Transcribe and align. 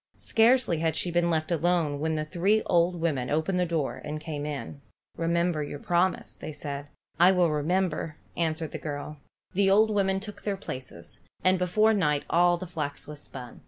Scarcely 0.17 0.79
had 0.79 0.95
she 0.95 1.11
been 1.11 1.29
left 1.29 1.51
alone 1.51 1.99
when 1.99 2.15
the 2.15 2.25
three 2.25 2.63
old 2.63 2.99
women 2.99 3.29
opened 3.29 3.59
the 3.59 3.67
door 3.67 4.01
and 4.03 4.19
came 4.19 4.47
in. 4.47 4.81
"Remember 5.15 5.61
your 5.61 5.77
promise," 5.77 6.39
said 6.53 6.87
they. 7.19 7.25
"I 7.25 7.31
will 7.31 7.51
remember," 7.51 8.17
answered 8.35 8.71
the 8.71 8.79
girl. 8.79 9.19
The 9.53 9.69
old 9.69 9.91
women 9.91 10.19
took 10.19 10.41
their 10.41 10.57
places, 10.57 11.19
and 11.43 11.59
before 11.59 11.93
night 11.93 12.23
all 12.31 12.57
the 12.57 12.65
flax 12.65 13.05
was 13.05 13.21
spun. 13.21 13.59